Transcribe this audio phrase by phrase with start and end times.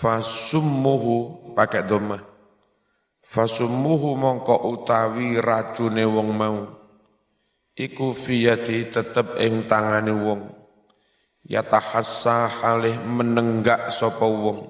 [0.00, 2.30] fasummuhu pakai doma
[3.30, 6.58] fasummuhu mongko utawi racune wong mau.
[7.78, 10.42] Iku fiyati tetep ing tangane wong.
[11.46, 14.68] Yatahassa halih menenggak sapa wong.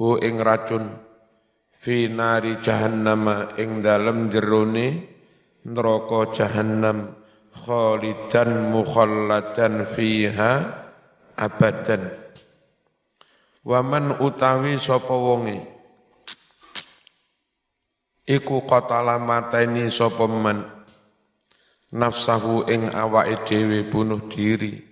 [0.00, 0.90] Hu ing racun.
[1.70, 5.06] Fi nari jahannama ing dalem jerone
[5.62, 7.14] neraka jahannam.
[7.56, 10.52] Khalidan mukhalladan fiha
[11.40, 12.25] abadan
[13.66, 15.58] waman utawi sapa wonge?
[18.22, 20.62] Iku qatala mateni sapa man?
[21.90, 24.86] Nafsahu ing awake dhewe bunuh diri.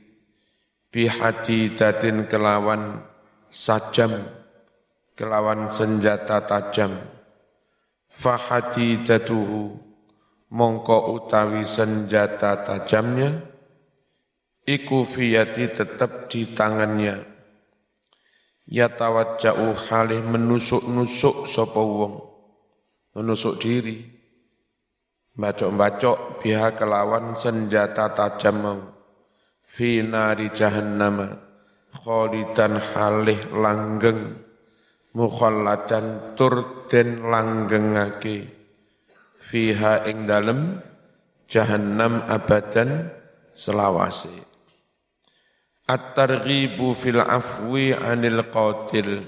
[0.91, 3.03] Bihadidatin kelawan
[3.51, 4.15] sajam
[5.15, 6.95] kelawan senjata tajam.
[8.11, 9.75] Fahadidatuhu
[10.55, 13.43] mongko utawi senjata tajamnya
[14.63, 17.34] iku fiyati tetap di tangannya
[18.69, 22.15] yatawajja'u halih menusuk-nusuk sapa wong.
[23.15, 24.03] Menusuk diri.
[25.35, 28.81] Bacok-bacok biha kelawan senjata tajam mau.
[29.65, 31.35] Fi nari jahannam
[31.91, 34.39] khalidan halih langgeng.
[35.15, 38.51] Mukhalladan tur den langgengake.
[39.35, 40.83] Fiha ing dalem
[41.47, 43.11] jahannam abadan
[43.55, 44.54] selawase
[45.85, 49.25] at-targhibu fil afwi anil qatil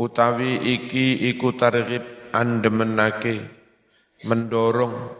[0.00, 3.42] utawi iki iku targhib andemenake
[4.24, 5.12] mendorong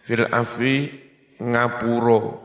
[0.00, 0.88] fil afi
[1.40, 2.44] ngapuro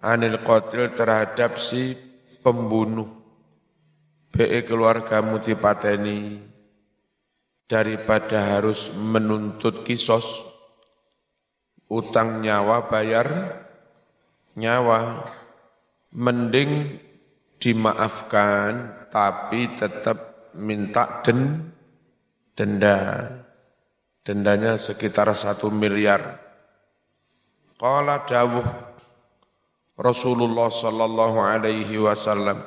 [0.00, 1.92] anil qatil terhadap si
[2.40, 3.08] pembunuh.
[4.32, 6.40] Be keluargamu dipateni
[7.68, 10.48] daripada harus menuntut kisos.
[11.92, 13.28] Utang nyawa bayar
[14.56, 15.28] nyawa
[16.12, 17.00] mending
[17.56, 21.72] dimaafkan tapi tetap minta den
[22.52, 23.28] denda
[24.22, 26.38] dendanya sekitar satu miliar.
[27.80, 28.62] Qala dawuh
[29.98, 32.62] Rasulullah sallallahu alaihi wasallam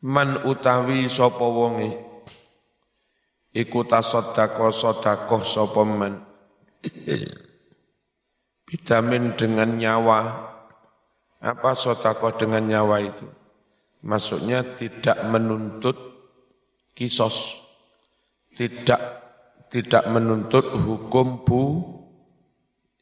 [0.00, 1.92] Man utawi sapa wonge
[3.52, 6.24] iku tasaddaqo sedekah sapa man
[8.64, 10.49] Bidamin dengan nyawa
[11.40, 13.26] apa sedekah dengan nyawa itu?
[14.04, 15.96] Maksudnya tidak menuntut
[16.92, 17.60] kisos.
[18.52, 19.20] Tidak
[19.70, 21.62] tidak menuntut hukum bu,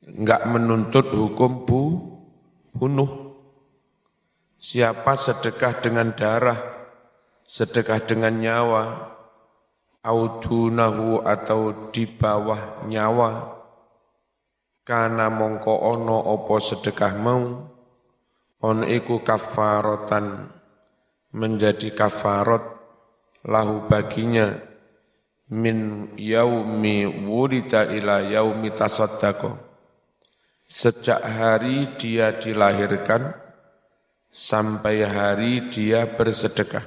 [0.05, 1.81] enggak menuntut hukum bu,
[2.77, 3.33] bunuh.
[4.61, 6.61] Siapa sedekah dengan darah,
[7.49, 8.85] sedekah dengan nyawa,
[10.05, 13.57] audunahu atau di bawah nyawa,
[14.85, 17.65] karena mongko ono opo sedekah mau,
[18.65, 20.51] on iku kafarotan
[21.35, 22.63] menjadi kafarot
[23.47, 24.59] lahu baginya
[25.49, 29.57] min yaumi wulida ila yaumi tasaddaqo
[30.69, 33.33] sejak hari dia dilahirkan
[34.29, 36.85] sampai hari dia bersedekah.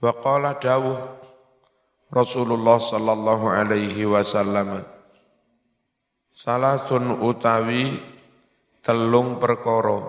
[0.00, 0.98] Wa qala dawuh
[2.10, 4.82] Rasulullah sallallahu alaihi wasallam
[6.32, 8.00] Salasun utawi
[8.82, 10.02] telung perkara.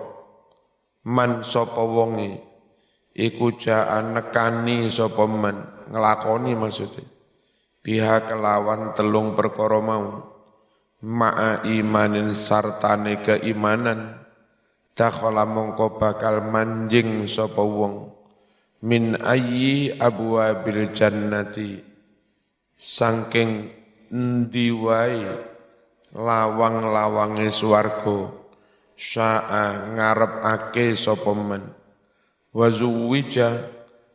[1.06, 2.42] Man sapa wonge?
[3.14, 3.54] Iku
[4.10, 5.86] nekani sapa man?
[5.94, 7.06] Ngelakoni maksudnya.
[7.84, 10.34] Pihak kelawan telung perkara mau.
[11.04, 14.26] Ma'a imanin sartane keimanan.
[14.94, 18.10] Dakhala mongko bakal manjing sapa wong.
[18.82, 21.78] Min ayyi abwabil jannati.
[22.74, 23.70] Saking
[24.10, 25.22] endi wae
[26.14, 28.43] lawang-lawange swarga
[28.94, 31.62] sa'a ngarepake sapa men?
[32.54, 32.70] Wa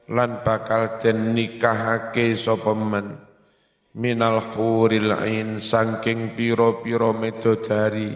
[0.09, 2.73] lan bakal den nikahake sapa
[3.93, 8.09] minal khuril ain saking piro-piro medodari.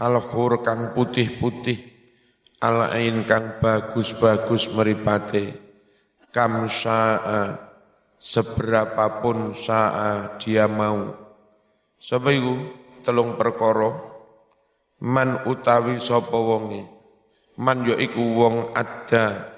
[0.00, 1.78] Al khur kang putih-putih
[2.62, 5.58] al ain kang bagus-bagus meripate.
[6.32, 7.60] Kam sa'a
[8.16, 11.12] seberapapun sa'a dia mau.
[12.00, 12.80] Sapa iku?
[13.02, 14.11] Telung perkara
[15.02, 16.86] man utawi sapa wonge?
[17.58, 19.50] Man yo iku wong ada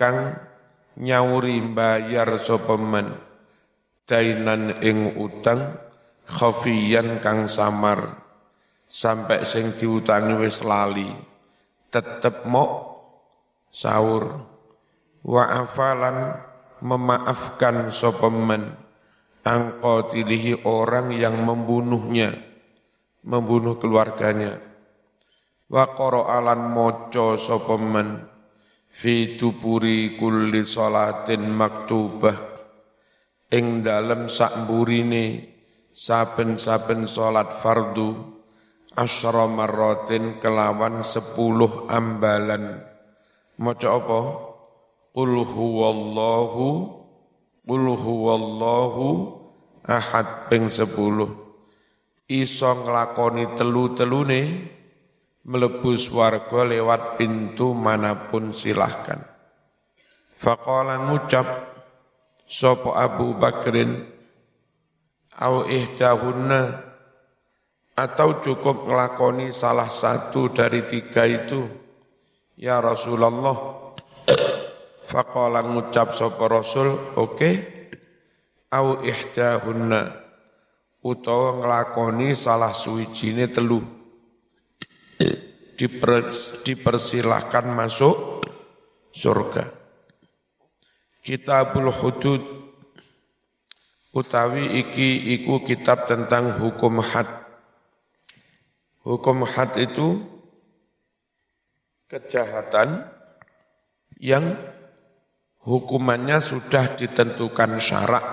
[0.00, 0.32] kang
[0.96, 3.12] nyauri bayar sapa man?
[4.06, 5.76] Dainan ing utang
[6.24, 8.22] khafiyan kang samar
[8.86, 11.10] sampai sing diutangi wis lali
[11.92, 12.96] tetep mau
[13.68, 14.46] sahur.
[15.26, 16.38] Wa afalan
[16.80, 18.72] memaafkan sapa man?
[19.46, 22.34] Angkotilihi orang yang membunuhnya
[23.26, 24.62] membunuh keluarganya.
[25.66, 28.22] Wa qara'alan moco sapa man
[28.86, 32.54] fi tuburi kulli salatin maktubah.
[33.50, 35.54] Ing dalem sakmburine
[35.90, 38.14] saben-saben salat fardu
[38.94, 42.82] asyara marratin kelawan sepuluh ambalan.
[43.58, 44.20] Maca apa?
[45.16, 46.66] Qul huwallahu
[47.64, 49.06] qul huwallahu
[49.86, 51.45] ahad ping sepuluh
[52.26, 54.42] iso nglakoni telu-telune
[55.46, 59.22] melebu swarga lewat pintu mana pun silahkan.
[60.34, 61.46] Faqala ngucap
[62.44, 64.04] sopo Abu Bakrin
[65.38, 66.86] au ihdahunna
[67.96, 71.64] atau cukup ngelakoni salah satu dari tiga itu
[72.60, 73.56] ya Rasulullah
[75.10, 77.54] faqala ngucap sopo Rasul oke okay.
[78.76, 80.25] au ihdahunna
[81.06, 83.78] utawa ngelakoni salah suwijine telu
[86.66, 88.42] dipersilahkan masuk
[89.14, 89.70] surga.
[91.22, 92.42] Kitabul Hudud
[94.10, 97.28] utawi iki iku kitab tentang hukum had.
[99.06, 100.24] Hukum had itu
[102.08, 103.04] kejahatan
[104.16, 104.56] yang
[105.60, 108.24] hukumannya sudah ditentukan syarak.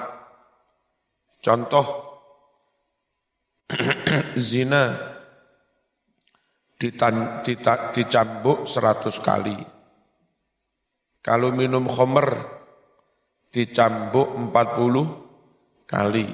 [1.44, 2.03] Contoh
[4.52, 4.84] zina
[6.78, 9.56] ditan, dita, dicambuk seratus kali.
[11.24, 12.36] Kalau minum khomer
[13.54, 15.08] dicambuk empat puluh
[15.88, 16.28] kali.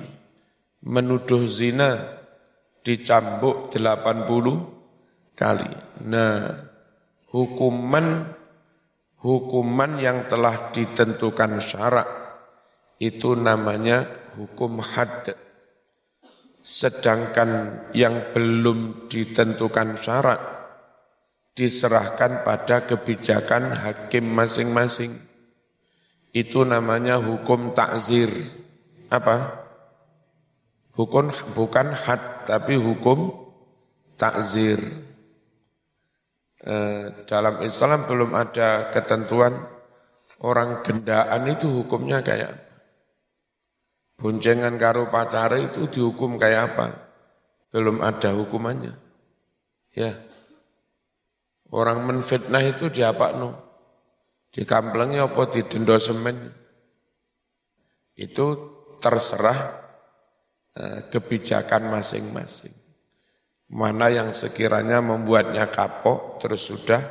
[0.80, 2.00] Menuduh zina
[2.81, 4.57] dicambuk delapan puluh
[5.35, 5.68] kali.
[6.07, 6.50] Nah,
[7.30, 8.33] hukuman
[9.19, 12.07] hukuman yang telah ditentukan syarak
[13.03, 14.07] itu namanya
[14.39, 15.35] hukum had
[16.59, 20.41] sedangkan yang belum ditentukan syarat
[21.59, 25.19] diserahkan pada kebijakan hakim masing-masing.
[26.31, 28.31] Itu namanya hukum takzir.
[29.11, 29.59] Apa?
[30.95, 33.33] Hukum bukan had tapi hukum
[34.15, 34.79] takzir.
[36.59, 39.56] Eh, dalam Islam belum ada ketentuan
[40.44, 42.69] orang gendaan itu hukumnya kayak
[44.19, 46.88] boncengan karo pacare itu dihukum kayak apa?
[47.71, 48.94] Belum ada hukumannya.
[49.95, 50.19] Ya.
[51.71, 53.56] Orang menfitnah itu diapa no?
[54.50, 56.51] Dikamplengnya apa di dendo semen?
[58.18, 58.45] Itu
[59.00, 59.60] terserah
[60.75, 62.75] eh, kebijakan masing-masing.
[63.69, 67.06] Mana yang sekiranya membuatnya kapok terus sudah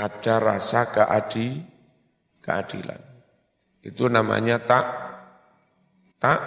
[0.00, 1.60] ada rasa keadi,
[2.40, 3.00] keadilan.
[3.84, 4.84] Itu namanya tak
[6.16, 6.40] tak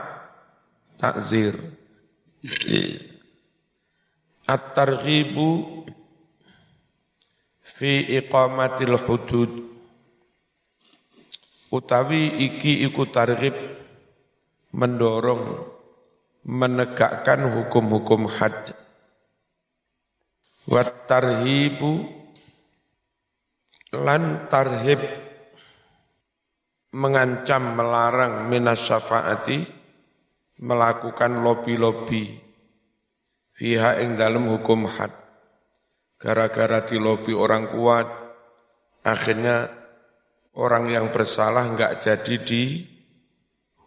[1.00, 1.56] takzir.
[4.50, 5.86] At-targhibu
[7.62, 9.52] fi iqamatil hudud.
[11.70, 13.54] Utawi iki iku targhib
[14.74, 15.70] mendorong
[16.42, 18.74] menegakkan hukum-hukum had.
[20.66, 22.10] Wa tarhibu
[23.94, 25.29] lan tarhib
[26.94, 29.66] mengancam melarang minas syafaati
[30.62, 32.40] melakukan lobi-lobi.
[33.54, 35.12] Fiha ing dalam hukum had.
[36.20, 38.08] Gara-gara dilobi orang kuat
[39.04, 39.72] akhirnya
[40.56, 42.64] orang yang bersalah enggak jadi di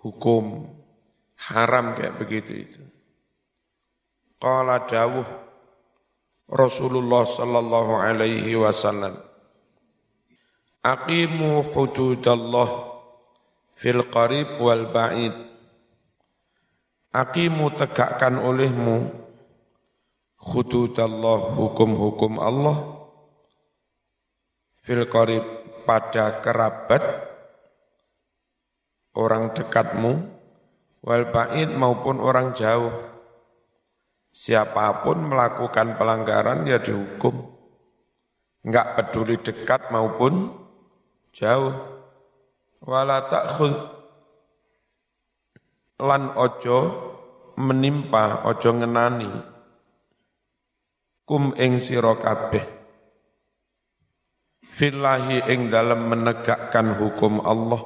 [0.00, 0.68] hukum.
[1.42, 2.82] Haram kayak begitu itu.
[4.38, 5.26] Qala dawuh
[6.50, 9.14] Rasulullah sallallahu alaihi wasallam
[10.82, 12.91] Aqimu hududallah
[13.72, 15.32] fil qarib wal ba'id.
[17.12, 19.12] Aqimu tegakkan olehmu
[20.40, 22.78] hududallah hukum-hukum Allah
[24.80, 25.44] fil qarib
[25.84, 27.02] pada kerabat
[29.12, 30.12] orang dekatmu
[31.04, 32.92] wal ba'id maupun orang jauh.
[34.32, 37.52] Siapa pun melakukan pelanggaran ya dihukum.
[38.64, 40.48] Enggak peduli dekat maupun
[41.36, 42.01] jauh
[42.82, 43.78] wala ta'khudh.
[46.02, 46.78] Lan ojo
[47.62, 49.30] menimpa ojo ngenani.
[51.22, 52.66] Kum ing sira kabeh.
[54.66, 57.82] Fillahi ing dalam menegakkan hukum Allah.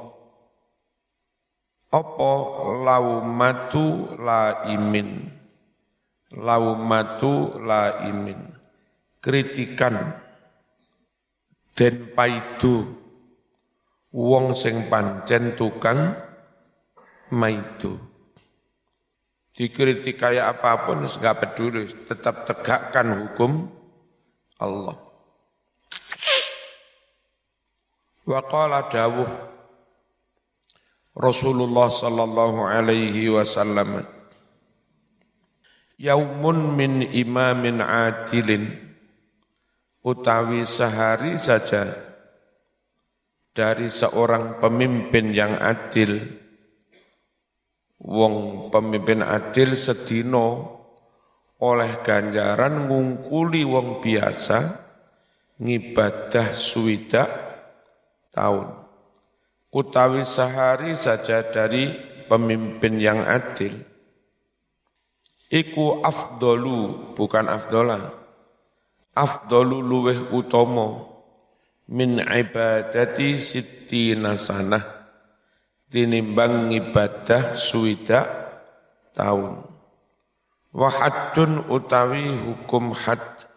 [1.93, 2.33] Apa
[2.81, 5.29] laumatu laimin?
[6.33, 8.39] Laumatu laimin.
[9.21, 10.25] Kritikan.
[11.77, 12.96] Den paidu
[14.11, 16.15] wong sing pancen tukang
[17.33, 17.95] maitu.
[19.57, 23.65] Dikritik kayak apa pun nggak peduli, tetap tegakkan hukum
[24.61, 24.97] Allah.
[28.27, 29.31] Wa qala dawuh
[31.17, 34.05] Rasulullah sallallahu alaihi wasallam
[35.97, 38.69] Yaumun min imamin adilin
[40.05, 41.89] utawi sehari saja
[43.57, 46.21] dari seorang pemimpin yang adil
[48.05, 50.77] wong pemimpin adil sedino
[51.57, 54.85] oleh ganjaran ngungkuli wong biasa
[55.57, 57.25] ngibadah suwida
[58.29, 58.85] tahun.
[59.73, 61.97] Utawi sehari saja dari
[62.29, 63.73] pemimpin yang adil.
[65.49, 68.13] Iku afdolu, bukan afdola.
[69.17, 71.16] Afdolu luweh utomo
[71.87, 74.83] min ibadati siti nasanah
[75.87, 78.27] tinimbang ibadah suwida
[79.15, 79.63] tahun.
[80.75, 83.47] Wahadun utawi hukum had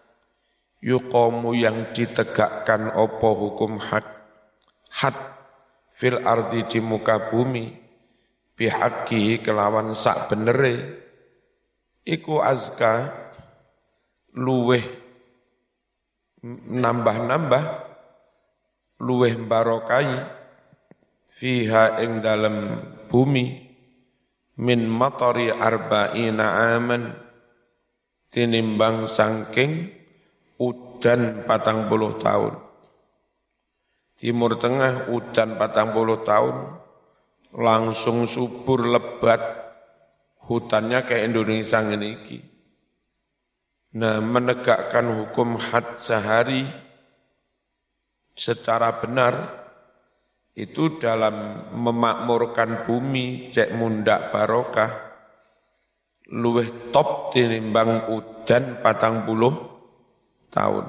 [0.81, 4.07] yuqamu yang ditegakkan opo hukum had
[4.89, 5.13] had
[5.93, 7.77] fil ardi di muka bumi
[8.57, 11.05] bihaqi kelawan sak benere
[12.09, 13.13] iku azka
[14.33, 14.81] luweh
[16.73, 17.90] nambah-nambah
[19.01, 20.13] luweh barokai
[21.33, 23.69] fiha ing dalam bumi
[24.61, 27.17] min matari arba'ina aman
[28.29, 29.89] tinimbang sangking
[30.61, 32.55] udan patang puluh tahun.
[34.21, 36.77] Timur Tengah udan patang puluh tahun,
[37.57, 39.41] langsung subur lebat,
[40.45, 42.21] hutannya kayak Indonesia ini.
[43.97, 46.69] Nah, menegakkan hukum had sehari
[48.41, 49.61] secara benar
[50.57, 55.13] itu dalam memakmurkan bumi cek mundak barokah
[56.33, 59.53] luweh top tinimbang udan patang puluh
[60.49, 60.89] tahun.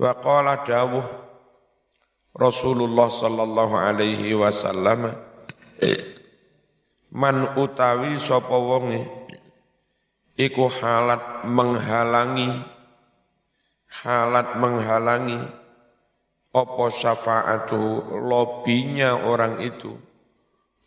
[0.00, 1.04] Wa qala dawuh
[2.32, 5.12] Rasulullah sallallahu alaihi wasallam
[7.10, 9.02] man utawi sapa wonge
[10.38, 12.48] iku halat menghalangi
[14.06, 15.59] halat menghalangi
[16.50, 19.94] opo syafaatu lobinya orang itu.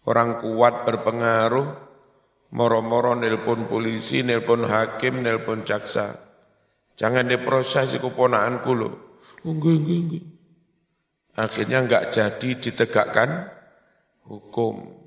[0.04, 1.68] Orang kuat berpengaruh,
[2.52, 6.20] moro-moro nelpon polisi, nelpon hakim, nelpon jaksa.
[7.00, 8.90] Jangan diproses iku ponakanku lho.
[9.48, 10.24] Enggak, enggak, enggak.
[11.34, 13.30] Akhirnya enggak jadi ditegakkan
[14.28, 15.04] hukum.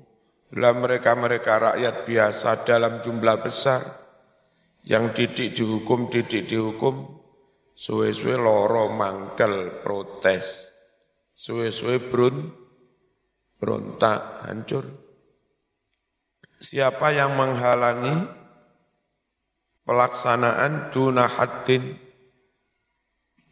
[0.57, 3.81] Lah mereka-mereka rakyat biasa dalam jumlah besar
[4.87, 7.16] yang didik dihukum, didik dihukum,
[7.77, 10.73] Suwe-suwe loro mangkel protes.
[11.37, 12.49] Suwe-suwe brun,
[13.61, 14.89] berontak, hancur.
[16.57, 18.17] Siapa yang menghalangi
[19.85, 22.01] pelaksanaan duna haddin,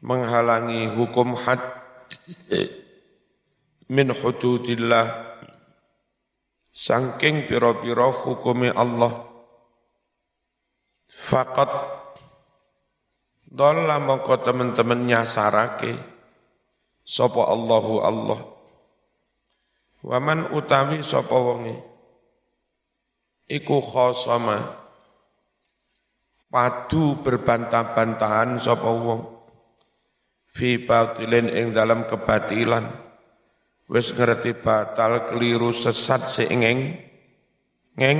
[0.01, 1.61] menghalangi hukum had
[3.93, 5.37] min hududillah,
[6.73, 9.21] sangking piro-piro hukumi Allah,
[11.05, 11.69] fakat
[13.55, 15.95] Dolla mongko teman-teman nyasarake
[17.07, 18.39] sapa Allahu Allah.
[20.03, 21.79] Waman utawi sapa wonge.
[23.47, 24.59] Iku khosama
[26.51, 29.23] padu berbantah-bantahan sapa wong.
[30.51, 32.83] Fi batilin ing dalam kebatilan.
[33.87, 36.99] Wis ngerti batal keliru sesat seingeng
[37.95, 38.19] ngeng.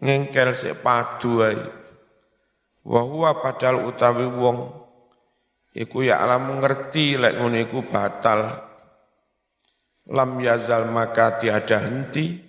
[0.00, 1.81] Ngengkel se padu ae
[2.82, 4.74] Wa huwa padal utawi wong
[5.70, 8.70] iku ya alam ngerti lek ngono iku batal.
[10.10, 12.42] Lam yazal maka tiada henti.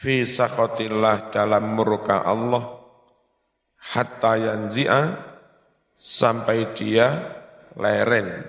[0.00, 2.80] Fi sakhatillah dalam murka Allah.
[3.80, 5.02] Hatta yanzi'a
[5.96, 7.08] sampai dia
[7.76, 8.44] leren.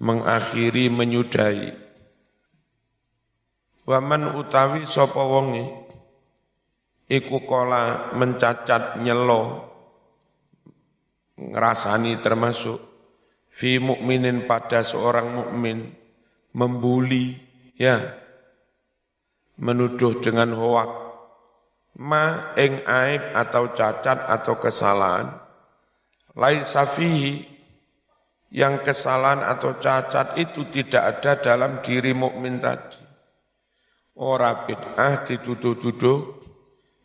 [0.00, 1.84] Mengakhiri menyudahi.
[3.84, 5.64] Waman utawi sapa wonge
[7.08, 9.73] iku kola mencacat nyelo
[11.38, 12.78] ngerasani termasuk
[13.50, 15.90] fi mukminin pada seorang mukmin
[16.54, 17.38] membuli
[17.78, 17.98] ya
[19.58, 20.90] menuduh dengan hoak
[22.02, 25.30] ma ing aib atau cacat atau kesalahan.
[26.34, 27.46] Laisa fihi
[28.50, 32.98] yang kesalahan atau cacat itu tidak ada dalam diri mukmin tadi.
[34.18, 36.18] Ora bid'ah dituduh-tuduh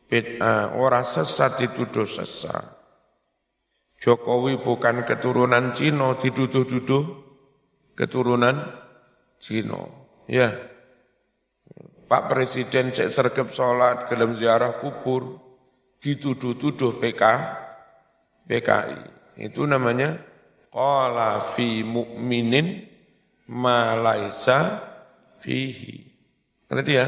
[0.09, 2.78] bid'ah ora sesat dituduh sesat
[3.99, 7.03] Jokowi bukan keturunan Cina, dituduh-tuduh
[7.99, 8.63] keturunan
[9.43, 9.83] Cina.
[10.23, 10.55] Ya.
[12.09, 15.37] Pak Presiden cek sergap sholat, gelem ziarah kubur,
[15.99, 17.23] dituduh-tuduh PK,
[18.47, 18.99] PKI.
[19.45, 20.17] Itu namanya
[20.71, 22.87] qala fi mu'minin
[23.51, 24.79] ma laisa
[25.43, 26.07] fihi.
[26.71, 27.07] Ngerti ya?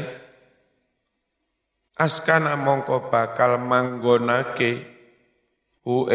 [1.98, 4.86] Askana mongko bakal manggonake
[5.82, 6.06] hu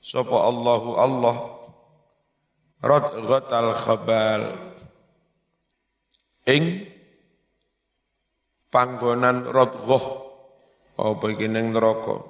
[0.00, 1.36] sapa Allahu Allah.
[2.80, 4.42] Radghatal khabal.
[6.48, 6.88] Ing
[8.72, 10.04] panggonan radghah
[10.96, 12.24] apa iki ning neraka?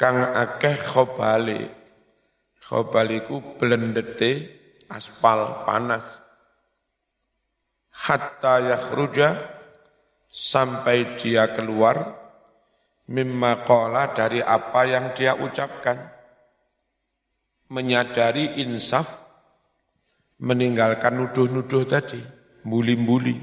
[0.00, 1.68] Kang akeh khabale
[2.64, 4.48] khabaliku blendete
[4.88, 6.24] aspal panas.
[7.92, 9.36] Hatta yakhruja
[10.32, 12.16] sampai dia keluar.
[13.10, 16.19] Mimma qala dari apa yang dia ucapkan
[17.70, 19.16] menyadari insaf
[20.42, 22.18] meninggalkan nuduh-nuduh tadi
[22.66, 23.38] mbuli-mbuli.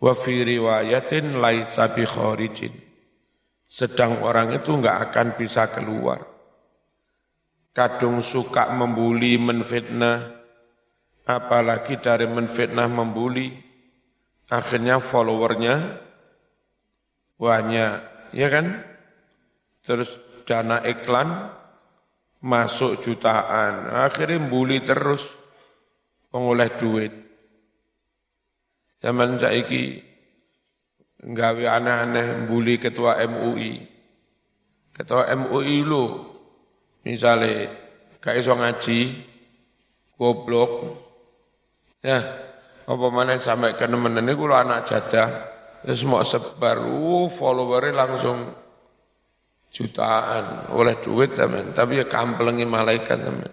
[0.00, 1.92] Wa fi riwayatin laisa
[3.64, 6.20] sedang orang itu enggak akan bisa keluar.
[7.74, 10.42] Kadung suka membuli menfitnah.
[11.24, 13.48] Apalagi dari menfitnah membuli
[14.52, 15.96] akhirnya followernya
[17.40, 17.92] banyak
[18.36, 18.84] ya kan?
[19.80, 21.48] Terus dana iklan
[22.44, 25.32] masuk jutaan, akhirnya bully terus
[26.28, 27.12] pengoleh duit.
[29.00, 30.00] Zaman saiki
[31.24, 33.80] nggawe aneh-aneh bully ketua MUI.
[34.92, 36.04] Ketua MUI lu
[37.08, 37.72] misalnya
[38.20, 39.00] kayak iso ngaji,
[40.20, 40.72] goblok,
[42.04, 42.20] ya
[42.84, 45.28] apa mana sampai ke nemen ini anak jadah,
[45.84, 48.63] Terus mau sebar, uh, followernya langsung
[49.74, 51.74] jutaan oleh duit teman.
[51.74, 53.52] Tapi ya kamplengi malaikat teman.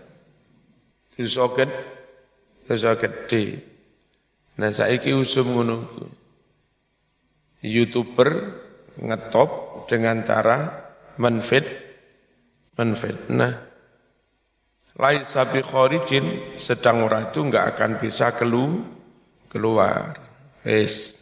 [1.17, 1.81] Dosa gede,
[2.69, 3.43] dosa gede.
[4.61, 5.77] Nah saiki usum ngono
[7.65, 8.29] YouTuber
[9.01, 9.49] ngetop
[9.89, 10.57] dengan cara
[11.17, 11.65] menfit
[12.77, 13.53] menfitnah.
[15.01, 18.85] Lain sabi khorijin sedang orang itu enggak akan bisa kelu
[19.49, 20.19] keluar.
[20.61, 21.17] Yes.